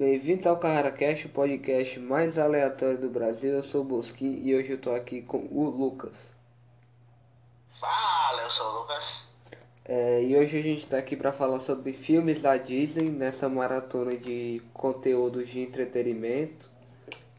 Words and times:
Bem-vindos 0.00 0.46
ao 0.46 0.56
CarraraCast, 0.56 1.26
o 1.26 1.28
podcast 1.28 2.00
mais 2.00 2.38
aleatório 2.38 2.96
do 2.96 3.10
Brasil. 3.10 3.52
Eu 3.52 3.62
sou 3.62 3.82
o 3.82 3.84
Bosquim 3.84 4.40
e 4.42 4.56
hoje 4.56 4.70
eu 4.70 4.80
tô 4.80 4.92
aqui 4.92 5.20
com 5.20 5.46
o 5.50 5.68
Lucas. 5.68 6.16
Fala, 7.68 8.40
eu 8.44 8.50
sou 8.50 8.66
o 8.66 8.78
Lucas. 8.80 9.34
É, 9.84 10.22
e 10.22 10.34
hoje 10.34 10.56
a 10.56 10.62
gente 10.62 10.86
tá 10.86 10.96
aqui 10.96 11.14
para 11.14 11.34
falar 11.34 11.60
sobre 11.60 11.92
filmes 11.92 12.40
da 12.40 12.56
Disney 12.56 13.10
nessa 13.10 13.46
maratona 13.46 14.16
de 14.16 14.62
conteúdos 14.72 15.50
de 15.50 15.60
entretenimento 15.60 16.70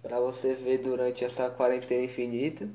para 0.04 0.20
você 0.20 0.54
ver 0.54 0.84
durante 0.84 1.26
essa 1.26 1.50
quarentena 1.50 2.04
infinita. 2.04 2.70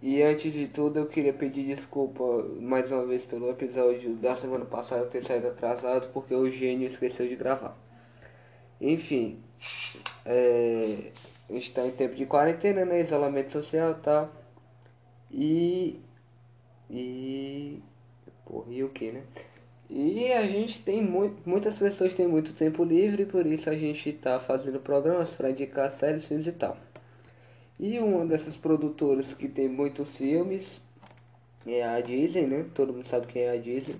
E 0.00 0.22
antes 0.22 0.52
de 0.52 0.68
tudo, 0.68 1.00
eu 1.00 1.06
queria 1.06 1.32
pedir 1.32 1.66
desculpa 1.66 2.22
mais 2.60 2.86
uma 2.92 3.04
vez 3.04 3.24
pelo 3.24 3.50
episódio 3.50 4.14
da 4.14 4.36
semana 4.36 4.64
passada 4.64 5.06
ter 5.06 5.24
saído 5.24 5.48
atrasado 5.48 6.12
porque 6.12 6.32
o 6.32 6.48
gênio 6.48 6.86
esqueceu 6.86 7.26
de 7.26 7.34
gravar. 7.34 7.76
Enfim, 8.82 9.38
é, 10.26 10.80
a 11.48 11.52
gente 11.52 11.68
está 11.68 11.86
em 11.86 11.92
tempo 11.92 12.16
de 12.16 12.26
quarentena, 12.26 12.84
né? 12.84 13.00
Isolamento 13.00 13.52
social 13.52 13.92
e 13.92 14.02
tal. 14.02 14.32
E. 15.30 16.00
E. 16.90 17.78
Porra, 18.44 18.66
e 18.72 18.82
o 18.82 18.88
que, 18.88 19.12
né? 19.12 19.22
E 19.88 20.32
a 20.32 20.44
gente 20.48 20.82
tem 20.82 21.00
muito. 21.00 21.48
Muitas 21.48 21.78
pessoas 21.78 22.12
têm 22.14 22.26
muito 22.26 22.54
tempo 22.54 22.82
livre, 22.82 23.24
por 23.24 23.46
isso 23.46 23.70
a 23.70 23.74
gente 23.76 24.08
está 24.08 24.40
fazendo 24.40 24.80
programas 24.80 25.30
para 25.30 25.50
indicar 25.50 25.88
séries, 25.92 26.24
filmes 26.24 26.48
e 26.48 26.52
tal. 26.52 26.76
E 27.78 28.00
uma 28.00 28.26
dessas 28.26 28.56
produtoras 28.56 29.32
que 29.32 29.48
tem 29.48 29.68
muitos 29.68 30.16
filmes 30.16 30.80
é 31.64 31.84
a 31.84 32.00
Disney, 32.00 32.48
né? 32.48 32.66
Todo 32.74 32.92
mundo 32.92 33.06
sabe 33.06 33.28
quem 33.28 33.42
é 33.42 33.50
a 33.50 33.56
Disney. 33.56 33.96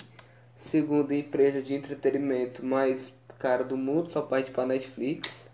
Segunda 0.58 1.14
empresa 1.14 1.62
de 1.62 1.72
entretenimento 1.74 2.64
mais 2.64 3.12
cara 3.42 3.64
do 3.64 3.76
mundo, 3.76 4.12
só 4.12 4.22
parte 4.22 4.52
para 4.52 4.64
Netflix. 4.64 5.50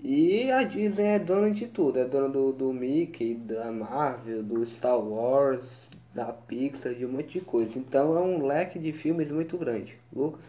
E 0.00 0.50
a 0.50 0.62
Disney 0.62 1.06
é 1.06 1.18
dona 1.18 1.50
de 1.50 1.66
tudo, 1.66 1.98
é 1.98 2.04
dona 2.04 2.28
do, 2.30 2.52
do 2.52 2.72
Mickey, 2.72 3.34
da 3.34 3.70
Marvel, 3.70 4.42
do 4.42 4.64
Star 4.66 4.98
Wars, 4.98 5.90
da 6.14 6.32
Pixar, 6.32 6.94
de 6.94 7.04
um 7.04 7.12
monte 7.12 7.38
de 7.38 7.40
coisa. 7.42 7.78
Então 7.78 8.16
é 8.16 8.20
um 8.20 8.46
leque 8.46 8.78
de 8.78 8.92
filmes 8.92 9.30
muito 9.30 9.58
grande. 9.58 9.98
Lucas? 10.12 10.44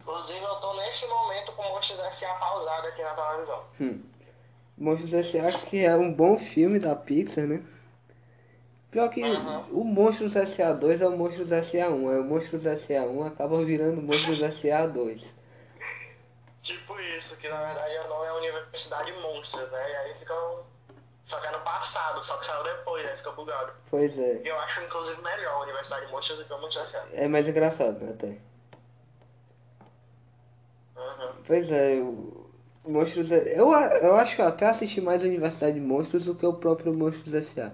Inclusive, 0.00 0.44
eu 0.44 0.54
tô 0.56 0.74
nesse 0.74 1.08
momento 1.08 1.52
com 1.52 1.62
Monstros 1.62 2.00
S.A. 2.00 2.34
pausado 2.34 2.88
aqui 2.88 3.02
na 3.02 3.14
televisão. 3.14 3.64
Hum. 3.80 4.00
Monstros 4.76 5.14
S.A. 5.14 5.50
que 5.66 5.84
é 5.84 5.94
um 5.96 6.12
bom 6.12 6.36
filme 6.36 6.78
da 6.78 6.94
Pixar, 6.94 7.46
né? 7.46 7.62
Pior 8.94 9.08
que 9.08 9.20
Uhum. 9.24 9.80
o 9.80 9.84
Monstros 9.84 10.36
S.A.2 10.36 11.00
é 11.00 11.06
o 11.08 11.16
Monstros 11.16 11.50
S.A.1, 11.50 12.12
é 12.14 12.20
o 12.20 12.22
Monstros 12.22 12.64
S.A.1 12.64 13.26
acaba 13.26 13.56
virando 13.64 14.00
Monstros 14.00 14.40
S.A.2. 14.40 15.20
Tipo 16.62 17.00
isso, 17.00 17.40
que 17.40 17.48
na 17.48 17.56
verdade 17.56 17.92
o 18.06 18.08
nome 18.08 18.26
é 18.28 18.32
Universidade 18.34 19.12
Monstros, 19.14 19.68
né? 19.72 19.90
E 19.90 19.96
aí 19.96 20.14
fica. 20.14 20.32
Só 21.24 21.40
que 21.40 21.46
é 21.48 21.50
no 21.50 21.58
passado, 21.62 22.22
só 22.24 22.36
que 22.38 22.46
saiu 22.46 22.62
depois, 22.62 23.04
aí 23.04 23.16
fica 23.16 23.32
bugado. 23.32 23.72
Pois 23.90 24.16
é, 24.16 24.42
E 24.44 24.46
eu 24.48 24.56
acho 24.60 24.80
inclusive 24.84 25.20
melhor 25.22 25.54
a 25.54 25.60
Universidade 25.62 26.06
Monstros 26.12 26.38
do 26.38 26.44
que 26.44 26.52
o 26.52 26.58
Monstros 26.60 26.94
S.A. 26.94 27.04
é 27.14 27.26
mais 27.26 27.48
engraçado 27.48 27.98
né, 27.98 28.12
até. 28.12 28.38
Uhum. 30.96 31.32
Pois 31.44 31.68
é, 31.72 31.94
o 31.96 32.44
Monstros 32.84 33.32
S- 33.32 33.48
eu, 33.58 33.72
eu 33.72 34.14
acho 34.14 34.36
que 34.36 34.40
eu 34.42 34.46
até 34.46 34.66
assisti 34.66 35.00
mais 35.00 35.20
a 35.20 35.26
Universidade 35.26 35.74
de 35.74 35.80
Monstros 35.80 36.24
do 36.26 36.36
que 36.36 36.46
o 36.46 36.52
próprio 36.54 36.94
Monstros 36.94 37.34
S.A. 37.34 37.72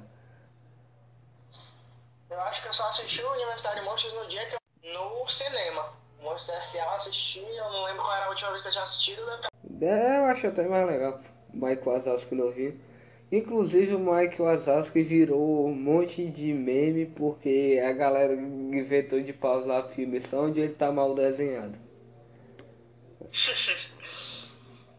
Eu 2.31 2.41
acho 2.43 2.63
que 2.63 2.69
eu 2.69 2.73
só 2.73 2.89
assisti 2.89 3.23
o 3.25 3.33
Universidade 3.33 3.81
Monstros 3.83 4.13
no 4.15 4.27
dia 4.29 4.47
que 4.47 4.55
eu. 4.55 4.61
no 4.95 5.29
cinema. 5.29 5.93
O 6.21 6.23
Monstros 6.23 6.57
S.A. 6.59 6.85
eu 6.85 6.91
assisti, 6.93 7.41
eu 7.41 7.65
não 7.73 7.85
lembro 7.85 8.03
qual 8.03 8.15
tinha 8.71 8.83
assistido, 8.83 9.25
deve 9.27 9.43
ter 9.79 9.87
É, 9.87 10.19
eu 10.19 10.25
acho 10.25 10.47
até 10.47 10.67
mais 10.69 10.87
legal. 10.87 11.21
Mike 11.53 11.87
Wazowski 11.87 12.35
novinho. 12.35 12.81
Inclusive 13.33 13.95
o 13.95 13.99
Mike 13.99 14.43
Wazowski 14.43 15.03
virou 15.03 15.67
um 15.67 15.75
monte 15.75 16.29
de 16.29 16.53
meme 16.53 17.07
porque 17.07 17.81
a 17.85 17.93
galera 17.93 18.35
inventou 18.35 19.21
de 19.23 19.33
pausar 19.33 19.89
filme 19.89 20.21
só 20.21 20.47
onde 20.47 20.61
ele 20.61 20.75
tá 20.75 20.91
mal 20.91 21.15
desenhado. 21.15 21.79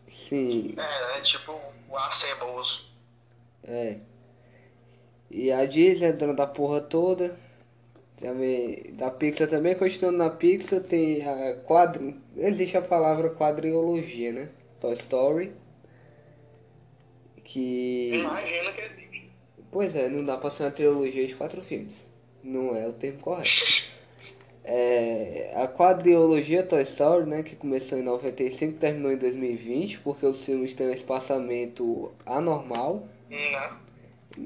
Sim, 0.08 0.76
É, 0.80 1.16
né? 1.16 1.22
Tipo 1.22 1.60
o 1.90 1.98
aceboso. 1.98 2.90
é. 3.64 3.98
E 5.30 5.50
a 5.52 5.66
Disney 5.66 6.08
é 6.08 6.14
dona 6.14 6.34
da 6.34 6.46
porra 6.46 6.82
toda. 6.82 7.38
Também, 8.22 8.94
da 8.94 9.10
Pixar 9.10 9.48
também, 9.50 9.74
continuando 9.74 10.20
na 10.20 10.30
Pixar, 10.30 10.80
tem 10.82 11.28
a 11.28 11.56
quadro. 11.56 12.14
Existe 12.38 12.78
a 12.78 12.82
palavra 12.82 13.32
quadriologia, 13.32 14.32
né? 14.32 14.50
Toy 14.80 14.94
Story. 14.94 15.52
Que. 17.44 18.12
Imagina 18.14 18.72
que 18.74 18.82
ele. 18.82 19.32
Pois 19.72 19.96
é, 19.96 20.08
não 20.08 20.24
dá 20.24 20.38
pra 20.38 20.52
ser 20.52 20.64
uma 20.64 20.72
trilogia 20.72 21.26
de 21.26 21.34
quatro 21.34 21.64
filmes. 21.64 22.08
Não 22.44 22.76
é 22.76 22.88
o 22.88 22.94
termo 22.94 23.20
correto. 23.20 23.50
É, 24.64 25.54
a 25.56 25.68
quadriologia 25.68 26.62
Toy 26.62 26.84
Story, 26.84 27.28
né, 27.28 27.42
que 27.42 27.56
começou 27.56 27.98
em 27.98 28.04
95 28.04 28.76
e 28.76 28.78
terminou 28.78 29.12
em 29.12 29.18
2020, 29.18 30.00
porque 30.02 30.24
os 30.24 30.44
filmes 30.44 30.76
têm 30.76 30.88
um 30.88 30.94
espaçamento 30.94 32.12
anormal. 32.28 33.08
Não. 33.28 33.91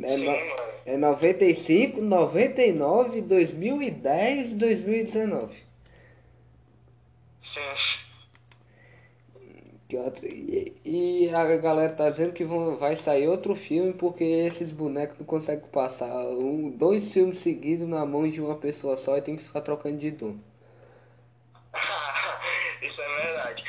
É, 0.04 0.08
Sim, 0.08 0.26
no- 0.26 0.32
mano. 0.56 0.72
é 0.86 0.98
95, 0.98 2.02
99, 2.02 3.22
2010 3.22 4.52
e 4.52 4.56
2019. 4.56 5.56
Sim. 7.42 7.62
Que 9.88 9.98
outra- 9.98 10.28
e, 10.28 10.74
e 10.84 11.30
a 11.30 11.58
galera 11.58 11.94
tá 11.94 12.10
dizendo 12.10 12.34
que 12.34 12.44
vão, 12.44 12.76
vai 12.78 12.96
sair 12.96 13.28
outro 13.28 13.56
filme 13.56 13.94
porque 13.94 14.24
esses 14.24 14.72
bonecos 14.72 15.20
não 15.20 15.26
conseguem 15.28 15.68
passar 15.70 16.12
um, 16.26 16.72
dois 16.72 17.12
filmes 17.14 17.38
seguidos 17.40 17.88
na 17.88 18.04
mão 18.04 18.28
de 18.28 18.42
uma 18.42 18.56
pessoa 18.56 18.98
só 18.98 19.16
e 19.18 19.22
tem 19.22 19.38
que 19.38 19.44
ficar 19.44 19.62
trocando 19.62 19.98
de 20.00 20.10
dono. 20.10 20.44
Isso 22.82 23.02
é 23.02 23.22
verdade. 23.26 23.64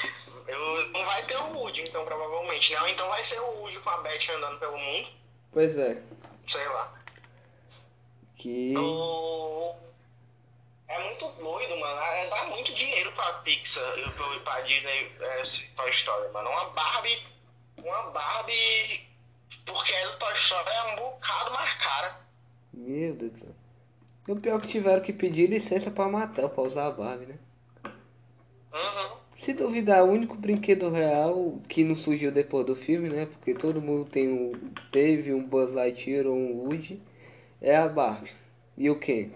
Eu, 0.49 0.89
não 0.93 1.05
vai 1.05 1.25
ter 1.27 1.37
o 1.37 1.53
Woody, 1.59 1.83
então, 1.83 2.05
provavelmente. 2.05 2.73
Não, 2.75 2.89
então 2.89 3.09
vai 3.09 3.23
ser 3.23 3.39
o 3.41 3.61
Woody 3.61 3.79
com 3.81 3.91
a 3.91 3.99
Beth 3.99 4.31
andando 4.37 4.59
pelo 4.59 4.79
mundo. 4.79 5.09
Pois 5.57 5.79
é, 5.79 6.03
Sei 6.47 6.69
lá. 6.69 7.01
que. 8.37 8.75
É 10.87 11.03
muito 11.03 11.27
doido, 11.41 11.81
mano. 11.81 11.99
É, 11.99 12.29
dá 12.29 12.45
muito 12.45 12.75
dinheiro 12.75 13.11
pra 13.13 13.33
Pixar 13.39 13.99
e 13.99 14.11
pra, 14.41 14.61
Disney 14.61 15.11
é, 15.19 15.43
Toy 15.75 15.89
Story, 15.89 16.31
mano. 16.31 16.51
Uma 16.51 16.67
Barbie. 16.75 17.27
Uma 17.79 18.03
Barbie. 18.11 19.09
Porque 19.65 19.95
é 19.95 20.07
do 20.11 20.19
Toy 20.19 20.35
Story 20.35 20.69
é 20.69 20.83
um 20.93 20.97
bocado 20.97 21.51
mais 21.51 21.73
cara. 21.83 22.21
Meu 22.75 23.15
Deus 23.15 23.33
do 23.33 23.39
céu. 23.39 23.55
E 24.29 24.33
o 24.33 24.37
pior 24.37 24.59
é 24.59 24.61
que 24.61 24.69
tiveram 24.69 25.03
que 25.03 25.15
pedir 25.15 25.49
licença 25.49 25.91
pra 25.91 26.07
matar, 26.07 26.51
pra 26.51 26.65
usar 26.65 26.89
a 26.89 26.91
Barbie, 26.91 27.29
né? 27.29 27.39
Uhum. 28.75 29.16
Se 29.47 29.55
duvidar, 29.55 30.03
o 30.05 30.11
único 30.11 30.35
brinquedo 30.35 30.91
real 30.91 31.61
que 31.69 31.85
não 31.85 31.95
surgiu 31.95 32.33
depois 32.33 32.67
do 32.67 32.75
filme, 32.75 33.09
né? 33.09 33.27
Porque 33.27 33.55
todo 33.55 33.81
mundo 33.81 34.05
tem 34.05 34.29
um, 34.29 34.51
teve 34.91 35.33
um 35.33 35.41
Buzz 35.41 35.73
Lightyear 35.73 36.27
ou 36.27 36.35
um 36.35 36.65
Woody, 36.65 37.01
é 37.63 37.77
a 37.77 37.87
Barbie. 37.87 38.33
E 38.77 38.91
o 38.91 38.99
Ken? 38.99 39.31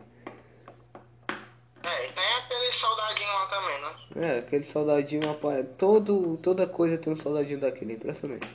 É, 1.85 2.09
e 2.09 2.13
tem 2.13 2.25
aquele 2.39 2.73
soldadinho 2.73 3.29
lá 3.29 3.47
também, 3.47 3.81
né? 3.83 3.95
É, 4.17 4.39
aquele 4.41 4.65
soldadinho, 4.65 5.31
apa- 5.31 5.63
todo, 5.79 6.37
toda 6.39 6.67
coisa 6.67 6.99
tem 6.99 7.13
um 7.13 7.17
soldadinho 7.17 7.61
daquele, 7.61 7.93
impressionante. 7.93 8.53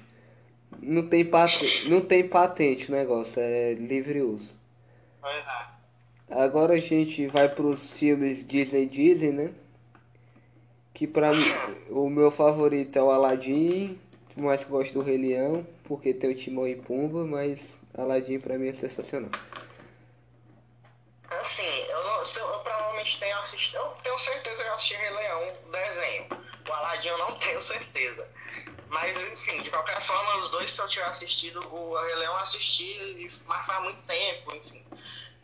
Não 0.82 1.08
tem, 1.08 1.24
patente, 1.24 1.90
não 1.90 2.02
tem 2.02 2.28
patente 2.28 2.92
o 2.92 2.94
negócio, 2.94 3.40
é 3.42 3.76
livre 3.76 4.22
uso. 4.22 4.54
Pois 5.22 5.36
é. 5.38 6.36
Agora 6.36 6.74
a 6.74 6.80
gente 6.80 7.28
vai 7.28 7.48
pros 7.48 7.92
filmes 7.92 8.46
Disney 8.46 8.88
Disney, 8.90 9.32
né? 9.32 9.54
Que 10.96 11.06
pra 11.06 11.34
mim, 11.34 11.44
o 11.90 12.10
meu 12.10 12.32
favorito 12.32 12.98
é 12.98 13.04
o 13.04 13.12
Aladdin, 13.12 14.00
mas 14.34 14.64
gosto 14.64 14.94
do 14.94 15.02
Rei 15.02 15.18
Leão, 15.18 15.68
porque 15.84 16.14
tem 16.14 16.32
o 16.32 16.36
Timão 16.36 16.66
e 16.66 16.78
Pumba, 16.78 17.26
mas 17.26 17.74
Aladdin 17.94 18.40
pra 18.40 18.58
mim 18.58 18.70
é 18.70 18.74
sensacional. 18.74 19.30
Assim, 21.30 21.68
eu, 21.90 22.02
não, 22.02 22.22
eu, 22.22 22.60
provavelmente 22.60 23.20
tenho 23.20 23.38
assistido. 23.40 23.76
Eu 23.76 23.88
tenho 24.04 24.18
certeza 24.18 24.64
que 24.64 24.70
eu 24.70 24.74
assisti 24.74 24.96
Rei 24.96 25.10
Leão, 25.10 25.54
desenho. 25.70 26.28
O 26.70 26.72
Aladdin 26.72 27.10
eu 27.10 27.18
não 27.18 27.38
tenho 27.40 27.62
certeza. 27.62 28.26
Mas, 28.88 29.22
enfim, 29.34 29.60
de 29.60 29.70
qualquer 29.70 30.02
forma, 30.02 30.38
os 30.38 30.50
dois, 30.50 30.72
se 30.72 30.82
eu 30.82 30.88
tiver 30.88 31.08
assistido, 31.08 31.60
o 31.60 32.02
Rei 32.02 32.16
Leão 32.16 32.38
assisti, 32.38 33.30
mas 33.46 33.66
faz 33.66 33.84
muito 33.84 34.02
tempo, 34.04 34.56
enfim. 34.56 34.82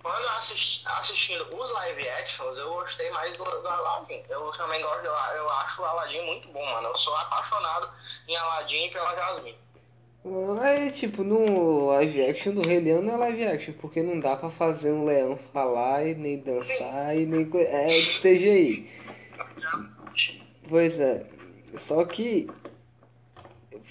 Quando 0.02 0.24
eu 0.24 0.30
assisti, 0.32 0.88
assistindo 0.88 1.48
os 1.56 1.72
live 1.72 2.10
actions, 2.10 2.58
eu 2.58 2.74
gostei 2.74 3.10
mais 3.12 3.38
do, 3.38 3.44
do 3.44 3.68
Aladdin. 3.68 4.24
Eu 4.30 4.52
também 4.54 4.82
gosto, 4.82 5.06
eu, 5.06 5.12
eu 5.12 5.50
acho 5.50 5.82
o 5.82 5.86
Aladdin 5.86 6.22
muito 6.26 6.48
bom, 6.50 6.66
mano. 6.66 6.88
Eu 6.88 6.98
sou 6.98 7.16
apaixonado 7.18 7.90
em 8.28 8.36
Aladdin 8.36 8.86
e 8.86 8.90
pela 8.92 9.16
Jasmine. 9.16 9.58
Aí, 10.62 10.92
tipo, 10.92 11.24
no 11.24 11.88
live 11.88 12.30
action 12.30 12.54
do 12.54 12.62
Rei 12.62 12.80
Leão 12.80 13.02
não 13.02 13.16
é 13.16 13.18
live 13.18 13.46
action, 13.46 13.74
porque 13.80 14.04
não 14.04 14.20
dá 14.20 14.36
pra 14.36 14.52
fazer 14.52 14.92
um 14.92 15.04
leão 15.04 15.38
falar 15.52 16.06
e 16.06 16.14
nem 16.14 16.40
dançar 16.40 17.16
e 17.16 17.26
nem. 17.26 17.50
É 17.56 17.88
de 17.88 18.20
CGI. 18.20 18.90
Pois 20.70 21.00
é. 21.00 21.26
Só 21.78 22.06
que 22.06 22.48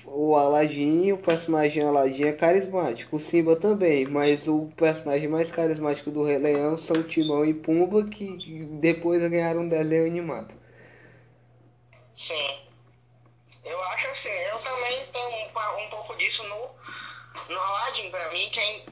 o 0.04 0.36
Aladdin, 0.36 1.12
o 1.12 1.18
personagem 1.18 1.82
Aladdin 1.82 2.24
é 2.24 2.32
carismático, 2.32 3.16
o 3.16 3.20
Simba 3.20 3.56
também, 3.56 4.06
mas 4.06 4.48
o 4.48 4.70
personagem 4.76 5.28
mais 5.28 5.50
carismático 5.50 6.10
do 6.10 6.22
Rei 6.22 6.38
Leão 6.38 6.76
são 6.76 7.02
Timão 7.02 7.44
e 7.44 7.54
Pumba, 7.54 8.04
que 8.04 8.26
depois 8.80 9.22
ganharam 9.28 9.60
um 9.60 9.68
desenho 9.68 10.06
animado. 10.06 10.54
Sim. 12.16 12.60
Eu 13.64 13.82
acho 13.84 14.08
assim, 14.08 14.28
eu 14.28 14.58
também 14.58 15.06
tenho 15.12 15.28
um, 15.28 15.84
um 15.84 15.90
pouco 15.90 16.16
disso 16.16 16.42
no, 16.48 17.54
no 17.54 17.60
Aladdin, 17.60 18.10
pra 18.10 18.30
mim, 18.30 18.48
quem, 18.50 18.84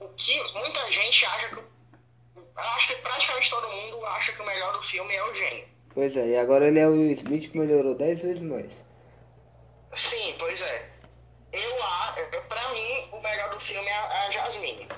o 0.00 0.08
que 0.16 0.52
muita 0.54 0.90
gente 0.90 1.26
acha 1.26 1.48
que. 1.50 1.56
Eu 1.58 2.62
acho 2.62 2.88
que 2.88 3.02
praticamente 3.02 3.50
todo 3.50 3.68
mundo 3.68 4.06
acha 4.06 4.32
que 4.32 4.40
o 4.40 4.46
melhor 4.46 4.72
do 4.72 4.82
filme 4.82 5.14
é 5.14 5.22
o 5.24 5.34
gênio. 5.34 5.68
Pois 5.92 6.16
é, 6.16 6.28
e 6.28 6.36
agora 6.36 6.68
ele 6.68 6.78
é 6.78 6.86
o 6.86 6.92
Will 6.92 7.12
Smith 7.12 7.50
que 7.50 7.58
melhorou 7.58 7.94
10 7.94 8.20
vezes 8.20 8.42
mais. 8.42 8.85
Sim, 9.96 10.34
pois 10.38 10.60
é. 10.62 10.90
Eu, 11.52 12.42
pra 12.48 12.68
mim, 12.68 13.08
o 13.12 13.20
melhor 13.20 13.50
do 13.50 13.60
filme 13.60 13.88
é 13.88 13.94
a, 13.94 14.26
a 14.26 14.30
Jasmine. 14.30 14.88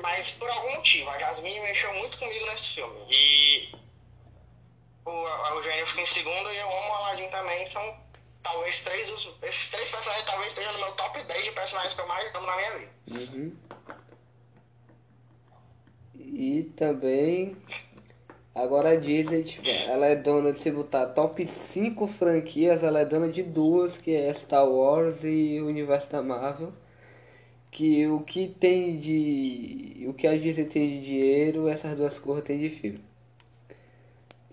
Mas 0.00 0.30
por 0.32 0.48
algum 0.48 0.76
motivo, 0.76 1.10
a 1.10 1.18
Jasmine 1.18 1.60
mexeu 1.60 1.92
muito 1.94 2.16
comigo 2.18 2.46
nesse 2.46 2.74
filme. 2.74 3.06
E 3.10 3.74
o, 5.04 5.10
o 5.10 5.62
fica 5.86 6.00
em 6.00 6.06
segundo 6.06 6.52
e 6.52 6.56
eu 6.56 6.68
amo 6.68 6.88
o 6.88 6.92
Aladdin 6.94 7.28
também. 7.30 7.66
São 7.66 8.00
talvez 8.42 8.80
três 8.82 9.08
dos. 9.10 9.34
Esses 9.42 9.70
três 9.70 9.90
personagens 9.90 10.26
talvez 10.26 10.48
estejam 10.48 10.72
no 10.74 10.78
meu 10.78 10.92
top 10.92 11.22
10 11.22 11.44
de 11.44 11.52
personagens 11.52 11.94
que 11.94 12.00
eu 12.00 12.06
mais 12.06 12.34
amo 12.34 12.46
na 12.46 12.56
minha 12.56 12.78
vida. 12.78 12.92
Uhum. 13.08 13.56
E 16.14 16.62
também. 16.76 17.56
Agora 18.54 18.90
a 18.90 18.96
Disney, 18.96 19.44
tipo, 19.44 19.68
ela 19.88 20.06
é 20.06 20.16
dona 20.16 20.52
de 20.52 20.58
se 20.58 20.70
botar 20.70 21.06
top 21.06 21.46
5 21.46 22.06
franquias, 22.08 22.82
ela 22.82 23.00
é 23.00 23.04
dona 23.04 23.28
de 23.28 23.42
duas, 23.42 23.96
que 23.96 24.14
é 24.14 24.32
Star 24.34 24.68
Wars 24.68 25.22
e 25.22 25.60
o 25.60 25.68
universo 25.68 26.10
da 26.10 26.20
Marvel. 26.22 26.72
Que 27.70 28.08
o 28.08 28.20
que 28.20 28.48
tem 28.48 28.98
de. 28.98 30.04
O 30.08 30.12
que 30.12 30.26
a 30.26 30.36
Disney 30.36 30.64
tem 30.64 30.98
de 30.98 31.04
dinheiro, 31.04 31.68
essas 31.68 31.96
duas 31.96 32.18
cores 32.18 32.42
tem 32.42 32.58
de 32.58 32.68
filme. 32.68 33.00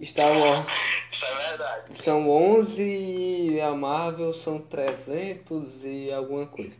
Star 0.03 0.31
Wars 0.39 0.67
Isso 1.11 1.25
é 1.25 1.49
verdade. 1.49 1.97
são 2.03 2.29
11 2.29 2.83
e 2.83 3.59
a 3.59 3.73
Marvel 3.73 4.31
são 4.33 4.59
300 4.59 5.83
e 5.83 6.11
alguma 6.11 6.45
coisa. 6.45 6.75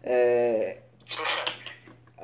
É, 0.00 0.78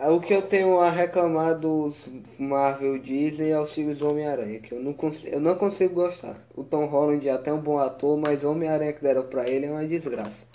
o 0.06 0.20
que 0.20 0.32
eu 0.32 0.42
tenho 0.42 0.80
a 0.80 0.90
reclamar 0.90 1.58
dos 1.58 2.08
Marvel 2.38 2.98
Disney 2.98 3.50
é 3.50 3.58
os 3.58 3.72
filmes 3.72 3.98
do 3.98 4.06
Homem-Aranha, 4.10 4.60
que 4.60 4.72
eu 4.72 4.80
não, 4.80 4.96
eu 5.24 5.40
não 5.40 5.56
consigo 5.56 5.94
gostar. 5.94 6.36
O 6.54 6.62
Tom 6.62 6.86
Holland 6.86 7.28
é 7.28 7.32
até 7.32 7.52
um 7.52 7.60
bom 7.60 7.78
ator, 7.78 8.16
mas 8.16 8.44
o 8.44 8.50
Homem-Aranha 8.50 8.92
que 8.92 9.02
deram 9.02 9.24
pra 9.24 9.48
ele 9.48 9.66
é 9.66 9.70
uma 9.70 9.84
desgraça. 9.84 10.46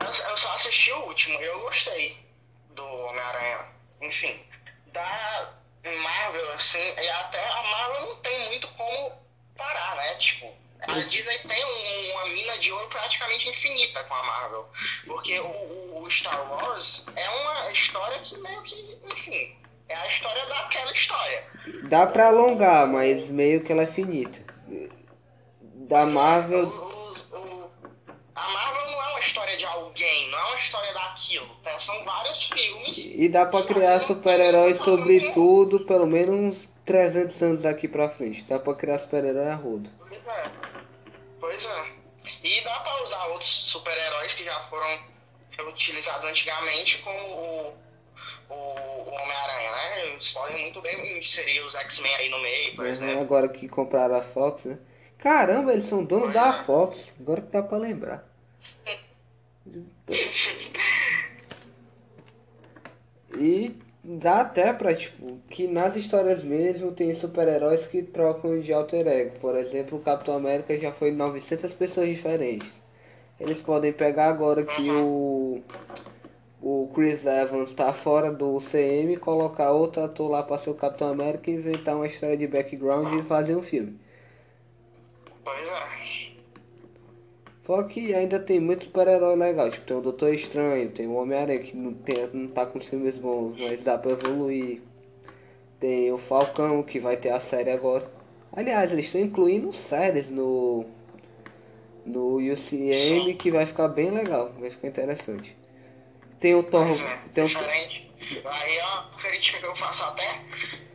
Eu, 0.00 0.06
eu 0.06 0.36
só 0.36 0.54
assisti 0.54 0.92
o 0.92 1.06
último 1.06 1.40
e 1.40 1.44
eu 1.44 1.60
gostei 1.60 2.16
do 2.74 2.84
Homem-Aranha. 2.84 3.66
Enfim, 4.02 4.38
da 4.92 5.54
Marvel, 6.02 6.52
assim, 6.52 6.78
e 6.78 7.08
até 7.08 7.48
a 7.48 7.62
Marvel 7.62 8.06
não 8.08 8.16
tem 8.16 8.48
muito 8.48 8.68
como 8.68 9.12
parar, 9.56 9.96
né? 9.96 10.14
Tipo, 10.14 10.52
a 10.88 10.98
Disney 11.00 11.38
tem 11.38 11.64
um- 11.64 12.12
uma 12.14 12.26
mina 12.28 12.58
de 12.58 12.70
ouro 12.72 12.86
praticamente 12.88 13.48
infinita 13.48 14.02
com 14.04 14.14
a 14.14 14.22
Marvel. 14.22 14.66
Porque 15.06 15.38
o, 15.40 16.02
o- 16.02 16.10
Star 16.10 16.50
Wars 16.52 17.06
é 17.16 17.28
uma 17.30 17.70
história 17.70 18.18
que 18.20 18.36
meio 18.38 18.62
que, 18.62 18.98
enfim, 19.10 19.56
é 19.88 19.94
a 19.96 20.06
história 20.06 20.44
daquela 20.46 20.92
história. 20.92 21.44
Dá 21.84 22.06
pra 22.06 22.28
alongar, 22.28 22.86
mas 22.86 23.28
meio 23.28 23.62
que 23.64 23.72
ela 23.72 23.82
é 23.82 23.86
finita. 23.86 24.44
Da 25.88 26.06
Marvel, 26.06 26.66
O- 26.66 27.36
o- 27.36 27.70
a 28.34 28.48
Marvel 28.48 28.90
não 28.90 29.02
é 29.02 29.08
uma 29.10 29.20
história 29.20 29.56
de 29.56 29.64
alguém, 29.66 30.30
não 30.30 30.38
é 30.38 30.44
uma 30.44 30.56
história 30.56 30.92
daquilo. 30.92 31.46
tá? 31.62 31.78
São 31.80 32.04
vários 32.04 32.44
filmes. 32.44 33.06
e 33.06 33.28
dá 33.28 33.46
pra 33.46 33.62
criar 33.62 33.98
super-heróis 34.00 34.78
sobre 34.78 35.30
tudo, 35.32 35.80
pelo 35.86 36.06
menos 36.06 36.34
uns 36.36 36.68
300 36.84 37.40
anos 37.42 37.62
daqui 37.62 37.88
pra 37.88 38.08
frente. 38.10 38.44
Dá 38.44 38.58
pra 38.58 38.74
criar 38.74 38.98
super-herói 38.98 39.48
a 39.48 39.54
rodo. 39.54 39.88
Pois 41.54 41.66
é. 41.66 41.70
É. 41.70 42.04
E 42.42 42.60
dá 42.64 42.80
pra 42.80 43.02
usar 43.02 43.26
outros 43.26 43.50
super-heróis 43.50 44.34
que 44.34 44.44
já 44.44 44.58
foram 44.60 44.98
utilizados 45.68 46.28
antigamente, 46.28 46.98
como 46.98 47.18
o, 47.18 47.74
o, 48.48 49.10
Homem-Aranha, 49.10 49.70
né? 49.70 50.06
Eles 50.06 50.32
podem 50.32 50.60
muito 50.62 50.80
bem 50.80 51.18
inserir 51.18 51.60
os 51.60 51.74
X-Men 51.74 52.14
aí 52.16 52.28
no 52.30 52.38
meio, 52.40 52.74
por 52.76 52.84
Uhum, 52.84 52.90
exemplo. 52.90 53.20
agora 53.20 53.48
que 53.48 53.68
compraram 53.68 54.16
a 54.16 54.22
Fox, 54.22 54.64
né? 54.64 54.78
Caramba, 55.18 55.72
eles 55.72 55.84
são 55.86 56.04
donos 56.04 56.32
Pois 56.32 56.34
da 56.34 56.48
é. 56.48 56.62
Fox. 56.64 57.12
Agora 57.20 57.40
que 57.40 57.52
dá 57.52 57.62
pra 57.62 57.78
lembrar. 57.78 58.24
E 63.36 63.76
dá 64.04 64.42
até 64.42 64.72
pra, 64.72 64.94
tipo, 64.94 65.38
que 65.48 65.66
nas 65.66 65.96
histórias 65.96 66.42
mesmo 66.42 66.92
tem 66.92 67.14
super-heróis 67.14 67.86
que 67.86 68.02
trocam 68.02 68.60
de 68.60 68.72
alter 68.72 69.06
ego. 69.06 69.38
Por 69.40 69.56
exemplo, 69.56 69.98
o 69.98 70.02
Capitão 70.02 70.36
América 70.36 70.78
já 70.78 70.92
foi 70.92 71.10
900 71.10 71.72
pessoas 71.72 72.08
diferentes. 72.08 72.68
Eles 73.40 73.60
podem 73.60 73.92
pegar 73.92 74.28
agora 74.28 74.62
que 74.62 74.90
o, 74.90 75.62
o 76.62 76.90
Chris 76.94 77.24
Evans 77.24 77.74
tá 77.74 77.92
fora 77.92 78.30
do 78.30 78.58
CM, 78.60 79.16
colocar 79.16 79.70
outro 79.70 80.04
ator 80.04 80.30
lá 80.30 80.42
pra 80.42 80.58
ser 80.58 80.70
o 80.70 80.74
Capitão 80.74 81.08
América, 81.08 81.50
inventar 81.50 81.96
uma 81.96 82.06
história 82.06 82.36
de 82.36 82.46
background 82.46 83.12
e 83.18 83.22
fazer 83.24 83.56
um 83.56 83.62
filme. 83.62 83.98
Pois 85.42 85.68
é. 85.68 86.03
Fora 87.64 87.84
que 87.84 88.14
ainda 88.14 88.38
tem 88.38 88.60
muito 88.60 88.84
super-herói 88.84 89.36
legal, 89.36 89.70
tipo, 89.70 89.86
tem 89.86 89.96
o 89.96 90.02
Doutor 90.02 90.34
Estranho, 90.34 90.90
tem 90.90 91.06
o 91.06 91.14
Homem-Aranha 91.14 91.60
que 91.60 91.74
não, 91.74 91.94
tem, 91.94 92.28
não 92.34 92.48
tá 92.48 92.66
com 92.66 92.78
filmes 92.78 93.16
bons, 93.16 93.56
mas 93.58 93.82
dá 93.82 93.96
pra 93.96 94.10
evoluir. 94.12 94.82
Tem 95.80 96.12
o 96.12 96.18
Falcão 96.18 96.82
que 96.82 97.00
vai 97.00 97.16
ter 97.16 97.30
a 97.30 97.40
série 97.40 97.70
agora. 97.70 98.06
Aliás, 98.52 98.92
eles 98.92 99.06
estão 99.06 99.20
incluindo 99.20 99.72
séries 99.72 100.30
no 100.30 100.84
no 102.04 102.36
UCM 102.36 103.34
que 103.34 103.50
vai 103.50 103.64
ficar 103.64 103.88
bem 103.88 104.10
legal, 104.10 104.52
vai 104.60 104.70
ficar 104.70 104.88
interessante. 104.88 105.56
Tem 106.38 106.54
o 106.54 106.62
Thor, 106.62 106.84
Pois 106.84 107.02
é. 107.02 107.18
tem 107.32 107.44
o. 107.44 107.48
Aí 108.44 108.78
uma 108.78 109.10
crítica 109.16 109.58
que 109.58 109.64
eu 109.64 109.74
faço 109.74 110.04
até 110.04 110.40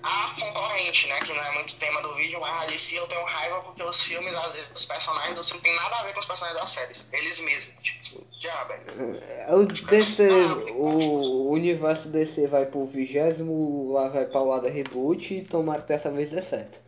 a 0.01 0.35
concorrente, 0.39 1.07
né? 1.07 1.19
Que 1.19 1.33
não 1.33 1.43
é 1.43 1.51
muito 1.53 1.75
tema 1.75 2.01
do 2.01 2.13
vídeo, 2.13 2.39
mas 2.39 2.63
a 2.63 2.65
DC 2.67 2.97
eu 2.97 3.07
tenho 3.07 3.23
raiva 3.25 3.61
porque 3.61 3.83
os 3.83 4.01
filmes, 4.01 4.33
às 4.35 4.55
vezes, 4.55 4.69
os 4.73 4.85
personagens 4.85 5.35
do 5.35 5.43
filme 5.43 5.61
tem 5.61 5.75
nada 5.75 5.97
a 5.97 6.03
ver 6.03 6.13
com 6.13 6.19
os 6.19 6.25
personagens 6.25 6.59
das 6.59 6.69
séries. 6.69 7.09
Eles 7.11 7.39
mesmos. 7.41 7.75
Tipo, 7.81 8.25
já, 8.39 8.63
velho. 8.63 8.83
É, 9.29 9.53
o 9.53 9.65
DC, 9.65 10.29
o 10.71 11.49
universo 11.49 12.07
DC 12.09 12.47
vai 12.47 12.65
pro 12.65 12.85
vigésimo, 12.85 13.91
lá 13.91 14.07
vai 14.09 14.25
pra 14.25 14.41
lado 14.41 14.67
reboot 14.67 15.33
e 15.33 15.45
tomara 15.45 15.81
que 15.81 15.87
dessa 15.87 16.09
vez 16.11 16.29
dê 16.29 16.41
certo. 16.41 16.79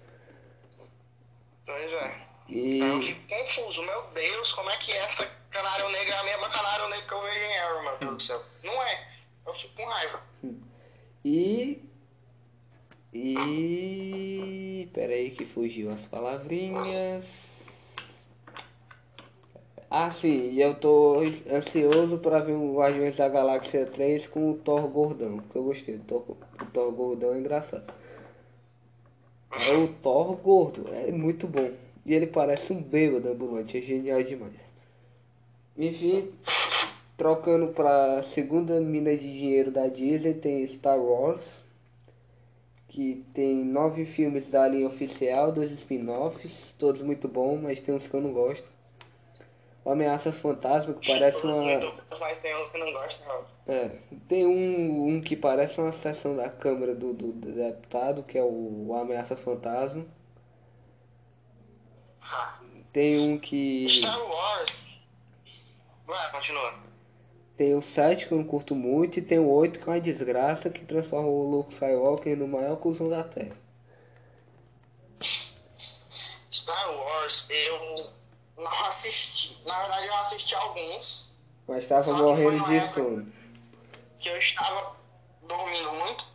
Pois 1.65 1.93
é. 1.93 2.31
E 2.47 2.81
Aí 2.81 2.89
eu 2.89 3.01
fico 3.01 3.27
confuso, 3.27 3.81
meu 3.83 4.03
Deus, 4.13 4.51
como 4.51 4.69
é 4.69 4.77
que 4.77 4.91
essa 4.91 5.25
canário 5.49 5.87
negra 5.89 6.15
é 6.15 6.19
a 6.19 6.23
mesma 6.23 6.49
canário 6.49 6.89
negra 6.89 7.05
que 7.05 7.13
eu 7.13 7.21
vejo 7.21 7.39
em 7.39 7.57
Arrow, 7.59 7.83
meu 7.83 7.97
Deus 7.97 8.13
do 8.15 8.21
céu. 8.21 8.43
Não 8.63 8.83
é. 8.83 9.07
Eu 9.45 9.53
fico 9.53 9.73
com 9.75 9.85
raiva. 9.85 10.21
E. 11.23 11.90
E. 13.13 14.89
Peraí 14.93 15.31
que 15.31 15.45
fugiu 15.45 15.91
as 15.91 16.05
palavrinhas. 16.05 17.51
Ah, 19.89 20.09
sim, 20.09 20.55
eu 20.55 20.73
tô 20.75 21.17
ansioso 21.51 22.17
pra 22.19 22.39
ver 22.39 22.53
o 22.53 22.75
Guardiões 22.75 23.17
da 23.17 23.27
Galáxia 23.27 23.85
3 23.85 24.25
com 24.27 24.51
o 24.51 24.53
Thor 24.55 24.87
Gordão, 24.87 25.39
que 25.39 25.55
eu 25.55 25.63
gostei. 25.63 25.95
O 25.95 25.99
Thor, 25.99 26.23
o 26.29 26.65
Thor 26.67 26.91
Gordão 26.93 27.33
é 27.33 27.39
engraçado. 27.39 27.93
É 29.67 29.75
o 29.75 29.89
Thor 29.89 30.35
gordo, 30.37 30.87
é 30.93 31.11
muito 31.11 31.45
bom. 31.45 31.71
E 32.05 32.13
ele 32.13 32.25
parece 32.25 32.71
um 32.71 32.81
bêbado 32.81 33.29
ambulante, 33.29 33.77
é 33.77 33.81
genial 33.81 34.23
demais. 34.23 34.53
Enfim, 35.77 36.31
trocando 37.17 37.67
pra 37.67 38.23
segunda 38.23 38.79
mina 38.79 39.15
de 39.15 39.31
dinheiro 39.31 39.71
da 39.71 39.87
Disney, 39.87 40.33
tem 40.33 40.65
Star 40.67 40.97
Wars, 40.97 41.63
que 42.91 43.25
tem 43.33 43.55
nove 43.63 44.05
filmes 44.05 44.49
da 44.49 44.67
linha 44.67 44.85
oficial, 44.85 45.49
dois 45.49 45.71
spin-offs, 45.71 46.75
todos 46.77 47.01
muito 47.01 47.25
bons, 47.25 47.61
mas 47.61 47.79
tem 47.79 47.95
uns 47.95 48.05
que 48.05 48.13
eu 48.13 48.19
não 48.19 48.33
gosto. 48.33 48.67
O 49.85 49.91
Ameaça 49.91 50.33
Fantasma, 50.33 50.93
que 50.95 51.07
parece 51.07 51.45
uma. 51.45 51.61
Muito 51.63 51.89
bons, 51.89 52.19
mas 52.19 52.37
tem 52.39 52.53
uns 52.61 52.69
que 52.69 52.77
não 52.77 52.91
gostam, 52.91 53.27
não. 53.29 53.73
É, 53.73 53.97
tem 54.27 54.45
um, 54.45 55.07
um 55.07 55.21
que 55.21 55.37
parece 55.37 55.79
uma 55.79 55.93
sessão 55.93 56.35
da 56.35 56.49
Câmara 56.49 56.93
do, 56.93 57.13
do, 57.13 57.31
do 57.31 57.53
Deputado, 57.53 58.23
que 58.23 58.37
é 58.37 58.43
o, 58.43 58.87
o 58.89 58.93
Ameaça 58.93 59.37
Fantasma. 59.37 60.05
Ah. 62.21 62.59
Tem 62.91 63.21
um 63.21 63.39
que. 63.39 63.87
Star 63.87 64.21
Wars. 64.21 64.99
Vai, 66.05 66.29
continua. 66.33 66.90
Tem 67.61 67.75
o 67.75 67.81
7 67.81 68.25
que 68.25 68.31
eu 68.31 68.39
não 68.39 68.43
curto 68.43 68.73
muito, 68.73 69.19
e 69.19 69.21
tem 69.21 69.37
o 69.37 69.47
8 69.47 69.79
que 69.79 69.87
é 69.87 69.93
uma 69.93 70.01
desgraça 70.01 70.67
que 70.67 70.83
transforma 70.83 71.27
o 71.27 71.47
Luke 71.47 71.71
Skywalker 71.71 72.35
no 72.35 72.47
maior 72.47 72.75
cuzão 72.77 73.07
da 73.07 73.23
Terra. 73.23 73.55
Star 76.51 76.91
Wars, 76.91 77.47
eu 77.51 78.09
não 78.57 78.85
assisti. 78.87 79.63
Na 79.67 79.79
verdade, 79.79 80.07
eu 80.07 80.15
assisti 80.15 80.55
alguns. 80.55 81.35
Mas 81.67 81.83
estava 81.83 82.13
morrendo 82.13 82.65
de 82.65 82.79
sono. 82.91 83.33
Que 84.17 84.29
eu 84.29 84.37
estava 84.37 84.95
dormindo 85.43 85.91
muito 85.93 86.25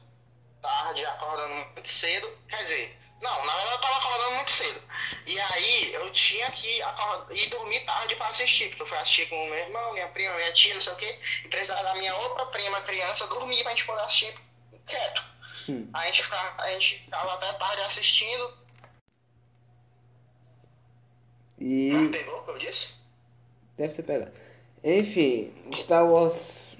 tarde, 0.62 1.04
acordando 1.06 1.54
muito 1.74 1.88
cedo. 1.88 2.28
Quer 2.46 2.62
dizer, 2.62 2.98
não, 3.26 3.46
na 3.46 3.54
verdade 3.54 3.72
eu 3.72 3.76
estava 3.76 3.96
acordando 3.96 4.30
muito 4.36 4.50
cedo. 4.50 4.82
E 5.26 5.40
aí 5.40 5.94
eu 5.94 6.10
tinha 6.10 6.50
que 6.50 6.82
acordar, 6.82 7.36
ir 7.36 7.48
dormir 7.48 7.80
tarde 7.80 8.16
para 8.16 8.28
assistir, 8.28 8.68
porque 8.68 8.82
eu 8.82 8.86
fui 8.86 8.98
assistir 8.98 9.28
com 9.28 9.36
o 9.36 9.48
meu 9.48 9.58
irmão, 9.58 9.92
minha 9.92 10.08
prima, 10.08 10.34
minha 10.34 10.52
tia, 10.52 10.74
não 10.74 10.80
sei 10.80 10.92
o 10.92 10.96
quê. 10.96 11.18
E 11.44 11.48
precisava 11.48 11.82
da 11.82 11.94
minha 11.94 12.14
outra 12.16 12.46
prima, 12.46 12.80
criança, 12.82 13.26
dormir 13.26 13.62
pra 13.62 13.72
gente 13.72 13.86
poder 13.86 14.02
assistir 14.02 14.34
quieto. 14.86 15.24
Hum. 15.68 15.90
A, 15.92 16.06
gente 16.06 16.22
ficava, 16.22 16.62
a 16.62 16.70
gente 16.70 16.98
ficava 17.04 17.34
até 17.34 17.52
tarde 17.54 17.82
assistindo 17.82 18.66
e... 21.58 21.90
Não 21.92 22.10
pegou 22.10 22.38
o 22.38 22.42
que 22.44 22.50
eu 22.50 22.58
disse? 22.58 22.94
Deve 23.76 23.94
ter 23.94 24.02
pegado. 24.02 24.32
Enfim, 24.84 25.52
Star 25.74 26.06
Wars. 26.06 26.76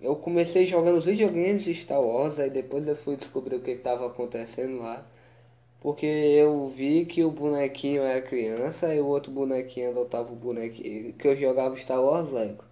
Eu 0.00 0.16
comecei 0.16 0.66
jogando 0.66 0.98
os 0.98 1.04
videogames 1.04 1.64
de 1.64 1.74
Star 1.74 2.00
Wars, 2.00 2.38
aí 2.38 2.50
depois 2.50 2.86
eu 2.88 2.96
fui 2.96 3.16
descobrir 3.16 3.56
o 3.56 3.62
que 3.62 3.70
estava 3.70 4.06
acontecendo 4.06 4.78
lá. 4.78 5.04
Porque 5.82 6.06
eu 6.06 6.68
vi 6.68 7.04
que 7.06 7.24
o 7.24 7.30
bonequinho 7.30 8.02
era 8.02 8.22
criança 8.22 8.94
e 8.94 9.00
o 9.00 9.06
outro 9.06 9.32
bonequinho 9.32 9.90
adotava 9.90 10.32
o 10.32 10.36
bonequinho. 10.36 11.12
Que 11.14 11.26
eu 11.26 11.36
jogava 11.36 11.76
Star 11.76 12.00
Wars 12.00 12.30
Lego. 12.30 12.62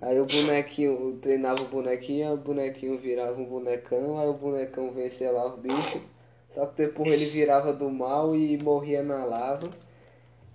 Aí 0.00 0.18
o 0.20 0.26
bonequinho 0.26 1.16
treinava 1.22 1.62
o 1.62 1.68
bonequinho, 1.68 2.34
o 2.34 2.36
bonequinho 2.36 2.98
virava 2.98 3.40
um 3.40 3.44
bonecão, 3.44 4.18
aí 4.18 4.28
o 4.28 4.34
bonecão 4.34 4.90
vencia 4.90 5.30
lá 5.30 5.46
os 5.46 5.60
bichos. 5.60 6.02
Só 6.52 6.66
que 6.66 6.82
depois 6.82 7.12
ele 7.12 7.26
virava 7.26 7.72
do 7.72 7.88
mal 7.88 8.34
e 8.34 8.60
morria 8.60 9.04
na 9.04 9.24
lava. 9.24 9.70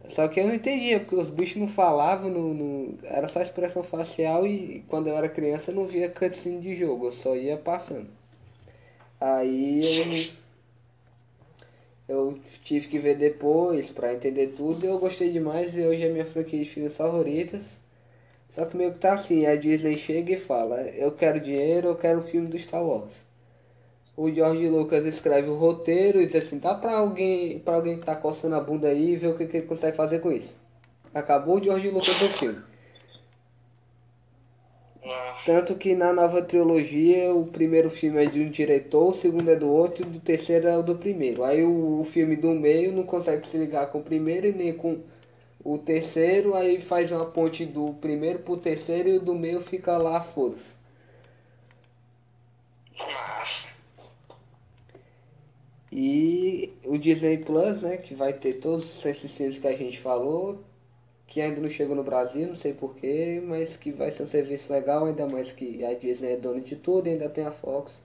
Só 0.10 0.28
que 0.28 0.42
eu 0.42 0.48
não 0.48 0.54
entendia, 0.54 1.00
porque 1.00 1.16
os 1.16 1.30
bichos 1.30 1.58
não 1.58 1.68
falavam, 1.68 2.30
no, 2.30 2.54
no, 2.54 3.00
era 3.04 3.30
só 3.30 3.42
expressão 3.42 3.84
facial 3.84 4.46
e 4.46 4.84
quando 4.90 5.08
eu 5.08 5.16
era 5.16 5.30
criança 5.30 5.72
eu 5.72 5.76
não 5.76 5.86
via 5.86 6.10
cutscene 6.10 6.60
de 6.60 6.76
jogo, 6.76 7.08
eu 7.08 7.12
só 7.14 7.36
ia 7.36 7.58
passando. 7.58 8.08
Aí 9.20 9.80
eu, 9.80 10.34
eu 12.10 12.38
tive 12.64 12.88
que 12.88 13.00
ver 13.00 13.16
depois 13.18 13.90
pra 13.90 14.14
entender 14.14 14.48
tudo 14.58 14.86
eu 14.86 15.00
gostei 15.00 15.32
demais 15.32 15.76
e 15.78 15.82
hoje 15.82 16.04
é 16.04 16.10
minha 16.10 16.26
franquia 16.26 16.60
de 16.60 16.70
filmes 16.70 16.98
favoritas. 16.98 17.80
Só 18.50 18.66
que 18.66 18.76
meio 18.76 18.94
que 18.94 19.00
tá 19.00 19.14
assim, 19.14 19.46
a 19.46 19.56
Disney 19.56 19.98
chega 19.98 20.34
e 20.34 20.40
fala, 20.40 20.82
eu 20.82 21.12
quero 21.14 21.40
dinheiro, 21.40 21.88
eu 21.90 21.96
quero 21.96 22.20
o 22.20 22.24
filme 22.24 22.48
do 22.48 22.60
Star 22.60 22.84
Wars 22.84 23.30
o 24.20 24.30
George 24.30 24.68
Lucas 24.68 25.06
escreve 25.06 25.50
o 25.50 25.56
roteiro 25.56 26.22
e 26.22 26.26
diz 26.26 26.36
assim, 26.44 26.60
dá 26.60 26.76
pra 26.76 26.98
alguém, 26.98 27.58
pra 27.60 27.76
alguém 27.76 27.98
que 27.98 28.06
tá 28.06 28.14
coçando 28.14 28.54
a 28.54 28.60
bunda 28.60 28.90
aí 28.90 29.14
e 29.14 29.16
ver 29.16 29.28
o 29.28 29.38
que, 29.38 29.48
que 29.48 29.56
ele 29.56 29.66
consegue 29.66 29.96
fazer 29.96 30.20
com 30.20 30.30
isso. 30.30 30.54
Acabou 31.14 31.58
o 31.58 31.64
George 31.64 31.90
Lucas 31.90 32.20
do 32.20 32.28
filme. 32.28 32.62
Tanto 35.46 35.76
que 35.76 35.96
na 35.96 36.14
nova 36.14 36.42
trilogia 36.42 37.34
o 37.34 37.48
primeiro 37.48 37.90
filme 37.90 38.24
é 38.24 38.26
de 38.28 38.42
um 38.42 38.50
diretor, 38.50 39.10
o 39.10 39.16
segundo 39.16 39.50
é 39.50 39.56
do 39.56 39.70
outro 39.70 40.08
e 40.08 40.18
o 40.18 40.20
terceiro 40.20 40.68
é 40.68 40.78
o 40.78 40.84
do 40.84 40.96
primeiro. 40.96 41.44
Aí 41.44 41.64
o, 41.64 42.02
o 42.02 42.04
filme 42.06 42.36
do 42.36 42.52
meio 42.52 42.92
não 42.92 43.04
consegue 43.04 43.48
se 43.48 43.58
ligar 43.58 43.88
com 43.92 44.00
o 44.00 44.04
primeiro 44.04 44.48
e 44.48 44.52
nem 44.52 44.74
com 44.74 45.00
o 45.64 45.78
terceiro, 45.78 46.56
aí 46.56 46.80
faz 46.80 47.12
uma 47.12 47.26
ponte 47.26 47.66
do 47.66 47.94
primeiro 47.96 48.40
pro 48.40 48.58
terceiro 48.58 49.10
e 49.10 49.18
o 49.18 49.22
do 49.22 49.36
meio 49.36 49.62
fica 49.62 49.98
lá 49.98 50.22
foda-se. 50.22 50.78
E 55.92 56.72
o 56.86 56.98
Disney 56.98 57.38
Plus, 57.38 57.82
né, 57.82 57.98
que 57.98 58.14
vai 58.14 58.34
ter 58.34 58.54
todos 58.56 59.06
esses 59.06 59.34
filmes 59.36 59.58
que 59.58 59.68
a 59.68 59.76
gente 59.76 60.00
falou, 60.00 60.64
que 61.30 61.40
ainda 61.42 61.62
não 61.62 61.70
chegou 61.70 61.96
no 61.96 62.04
Brasil, 62.04 62.48
não 62.48 62.56
sei 62.56 62.74
porquê, 62.74 63.42
mas 63.46 63.78
que 63.78 63.92
vai 63.92 64.12
ser 64.12 64.24
um 64.24 64.28
serviço 64.28 64.74
legal, 64.74 65.06
ainda 65.06 65.28
mais 65.28 65.52
que 65.52 65.86
a 65.86 65.94
Disney 65.94 66.34
é 66.34 66.38
dona 66.38 66.60
de 66.60 66.76
tudo 66.76 67.08
e 67.08 67.12
ainda 67.12 67.30
tem 67.30 67.46
a 67.46 67.52
Fox. 67.52 68.02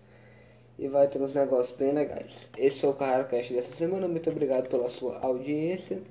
E 0.79 0.89
vai 0.89 1.09
ter 1.09 1.23
uns 1.23 1.35
negócios 1.35 1.77
bem 1.77 1.93
legais. 1.93 2.49
Esse 2.59 2.81
foi 2.81 2.91
o 2.91 2.95
CarraCast 2.95 3.55
dessa 3.55 3.75
semana, 3.75 4.07
muito 4.07 4.29
obrigado 4.29 4.69
pela 4.69 4.91
sua 4.91 5.19
audiência. 5.21 6.03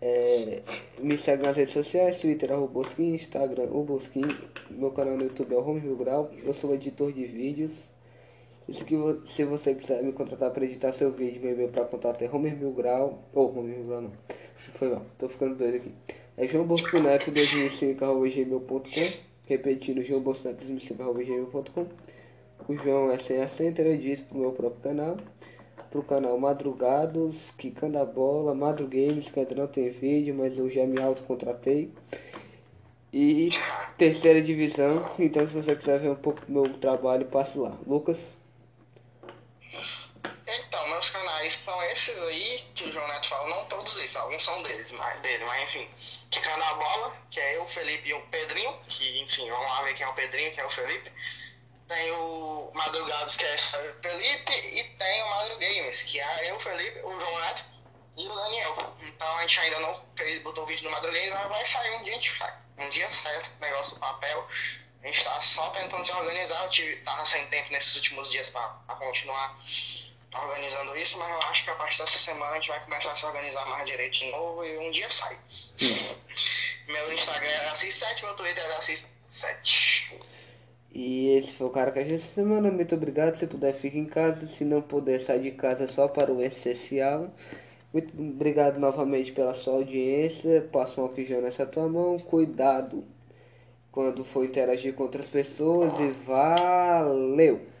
É, 0.00 0.62
me 1.00 1.16
segue 1.18 1.42
nas 1.42 1.56
redes 1.56 1.74
sociais, 1.74 2.20
Twitter, 2.20 2.52
arroba 2.52 2.82
Instagram, 2.98 3.64
o 3.72 3.82
Bosquim, 3.82 4.22
meu 4.70 4.92
canal 4.92 5.16
no 5.16 5.24
YouTube 5.24 5.54
é 5.54 5.58
o 5.58 5.96
Grau, 5.96 6.30
eu 6.44 6.54
sou 6.54 6.72
editor 6.72 7.12
de 7.12 7.24
vídeos. 7.24 7.90
Que 8.66 8.94
se 9.26 9.44
você 9.44 9.74
quiser 9.74 10.02
me 10.04 10.12
contratar 10.12 10.50
para 10.52 10.64
editar 10.64 10.92
seu 10.92 11.10
vídeo, 11.10 11.40
meu 11.40 11.52
e-mail 11.52 11.70
para 11.70 11.86
contato 11.86 12.22
é 12.22 12.30
Homer 12.30 12.54
Mil 12.54 12.70
Grau. 12.72 13.18
Ou 13.32 13.46
oh, 13.46 13.58
Homer 13.58 13.76
Mil 13.76 13.86
Grau 13.86 14.02
não. 14.02 14.12
Foi 14.74 14.88
mal, 14.88 15.06
tô 15.18 15.26
ficando 15.26 15.56
doido 15.56 15.76
aqui. 15.76 15.92
É 16.40 16.46
João 16.46 16.64
Bosco 16.64 17.00
Neto 17.00 17.32
2005.gmail.com 17.32 18.88
Repetindo, 19.44 20.04
João 20.04 20.20
Bosco 20.20 20.46
Neto 20.46 20.64
2005.gmail.com 20.66 21.86
O 22.68 22.76
João 22.76 23.10
é 23.10 23.18
sem 23.18 23.40
acento, 23.40 23.80
ele 23.80 23.96
diz 23.96 24.20
pro 24.20 24.38
meu 24.38 24.52
próprio 24.52 24.80
canal. 24.80 25.16
Pro 25.90 26.04
canal 26.04 26.38
Madrugados, 26.38 27.50
Quicando 27.58 27.98
a 27.98 28.04
Bola, 28.04 28.54
Madrugames, 28.54 29.28
que 29.28 29.40
ainda 29.40 29.56
não 29.56 29.66
tem 29.66 29.90
vídeo, 29.90 30.32
mas 30.32 30.56
eu 30.56 30.70
já 30.70 30.86
me 30.86 31.00
autocontratei. 31.00 31.90
E 33.12 33.48
terceira 33.96 34.40
divisão, 34.40 35.10
então 35.18 35.44
se 35.44 35.60
você 35.60 35.74
quiser 35.74 35.98
ver 35.98 36.10
um 36.10 36.14
pouco 36.14 36.46
do 36.46 36.52
meu 36.52 36.72
trabalho, 36.74 37.26
passe 37.26 37.58
lá. 37.58 37.76
Lucas? 37.84 38.37
Canais 41.48 41.52
são 41.54 41.82
esses 41.84 42.18
aí, 42.18 42.64
que 42.74 42.84
o 42.84 42.92
João 42.92 43.06
Neto 43.08 43.28
fala, 43.28 43.48
não 43.48 43.64
todos 43.66 43.96
esses, 43.96 44.16
alguns 44.16 44.42
são 44.42 44.62
deles, 44.62 44.92
mas, 44.92 45.20
dele, 45.20 45.44
mas 45.44 45.62
enfim. 45.62 45.88
Que 46.30 46.40
canal 46.40 46.76
Bola, 46.76 47.16
que 47.30 47.40
é 47.40 47.56
eu, 47.56 47.62
o 47.62 47.68
Felipe 47.68 48.08
e 48.08 48.14
o 48.14 48.20
Pedrinho, 48.26 48.78
que 48.88 49.20
enfim, 49.22 49.48
vamos 49.48 49.66
lá 49.66 49.82
ver 49.82 49.94
quem 49.94 50.04
é 50.04 50.08
o 50.08 50.14
Pedrinho, 50.14 50.52
quem 50.52 50.62
é 50.62 50.66
o 50.66 50.70
Felipe. 50.70 51.12
Tem 51.86 52.10
o 52.12 52.70
Madrugados, 52.74 53.36
que 53.36 53.44
é 53.44 53.54
o 53.54 54.02
Felipe, 54.02 54.52
e 54.52 54.84
tem 54.84 55.22
o 55.22 55.30
Madrugames, 55.30 56.02
que 56.02 56.20
é 56.20 56.50
eu, 56.50 56.56
o 56.56 56.60
Felipe, 56.60 57.00
o 57.00 57.18
João 57.18 57.40
Neto 57.40 57.64
e 58.16 58.28
o 58.28 58.34
Daniel. 58.34 58.96
Então 59.00 59.36
a 59.36 59.40
gente 59.42 59.60
ainda 59.60 59.80
não 59.80 60.04
fez, 60.14 60.42
botou 60.42 60.64
o 60.64 60.66
vídeo 60.66 60.84
no 60.84 60.90
Madrugames, 60.90 61.32
mas 61.32 61.48
vai 61.48 61.64
sair 61.64 61.96
um 61.96 62.02
dia, 62.04 62.12
a 62.12 62.20
gente, 62.20 62.38
um 62.76 62.90
dia 62.90 63.10
sai 63.10 63.38
esse 63.38 63.58
negócio 63.58 63.94
do 63.94 64.00
papel. 64.00 64.46
A 65.02 65.06
gente 65.06 65.24
tá 65.24 65.40
só 65.40 65.70
tentando 65.70 66.04
se 66.04 66.12
organizar, 66.12 66.64
eu 66.64 66.70
tive, 66.70 66.96
tava 66.96 67.24
sem 67.24 67.46
tempo 67.46 67.72
nesses 67.72 67.94
últimos 67.96 68.30
dias 68.30 68.50
para 68.50 68.96
continuar 68.98 69.56
organizando 70.34 70.96
isso, 70.96 71.18
mas 71.18 71.30
eu 71.30 71.48
acho 71.48 71.64
que 71.64 71.70
a 71.70 71.74
partir 71.74 71.98
dessa 71.98 72.18
semana 72.18 72.52
a 72.52 72.54
gente 72.56 72.68
vai 72.68 72.80
começar 72.80 73.12
a 73.12 73.14
se 73.14 73.26
organizar 73.26 73.66
mais 73.66 73.88
direito 73.88 74.18
de 74.18 74.30
novo 74.30 74.64
e 74.64 74.78
um 74.78 74.90
dia 74.90 75.08
sai. 75.10 75.36
meu 76.86 77.12
Instagram 77.12 77.48
é 77.48 77.72
Assis7, 77.72 78.22
meu 78.22 78.34
Twitter 78.34 78.64
é 78.64 78.78
Assis7. 78.78 80.20
E 80.90 81.36
esse 81.36 81.52
foi 81.52 81.66
o 81.66 81.70
cara 81.70 81.92
que 81.92 81.98
a 81.98 82.04
gente 82.04 82.22
semana. 82.22 82.70
Muito 82.70 82.94
obrigado. 82.94 83.36
Se 83.36 83.46
puder, 83.46 83.74
fique 83.74 83.98
em 83.98 84.06
casa. 84.06 84.46
Se 84.46 84.64
não 84.64 84.80
puder, 84.80 85.20
sair 85.20 85.42
de 85.42 85.50
casa 85.52 85.86
só 85.86 86.08
para 86.08 86.32
o 86.32 86.42
essencial. 86.42 87.30
Muito 87.92 88.18
obrigado 88.18 88.78
novamente 88.78 89.32
pela 89.32 89.54
sua 89.54 89.74
audiência. 89.74 90.68
Passa 90.72 91.00
um 91.00 91.04
álcool 91.04 91.42
nessa 91.42 91.66
tua 91.66 91.88
mão. 91.88 92.18
Cuidado 92.18 93.04
quando 93.92 94.24
for 94.24 94.44
interagir 94.44 94.94
com 94.94 95.04
outras 95.04 95.28
pessoas. 95.28 95.92
E 96.00 96.10
valeu! 96.26 97.77